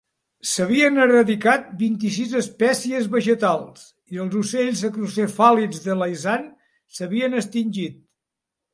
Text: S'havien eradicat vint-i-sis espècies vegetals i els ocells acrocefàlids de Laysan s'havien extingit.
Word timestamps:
S'havien 0.51 0.95
eradicat 1.03 1.67
vint-i-sis 1.81 2.33
espècies 2.39 3.11
vegetals 3.17 3.85
i 4.17 4.25
els 4.25 4.41
ocells 4.43 4.83
acrocefàlids 4.91 5.87
de 5.89 6.01
Laysan 6.03 6.53
s'havien 6.99 7.43
extingit. 7.45 8.05